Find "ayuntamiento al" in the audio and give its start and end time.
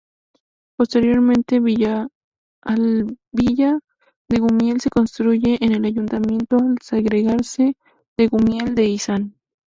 5.85-6.79